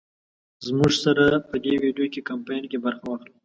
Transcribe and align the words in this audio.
زمونږ 0.65 0.93
سره 1.03 1.25
په 1.49 1.55
دې 1.63 1.73
وېډيو 1.81 2.25
کمپين 2.29 2.63
کې 2.71 2.77
برخه 2.85 3.03
واخلۍ 3.07 3.33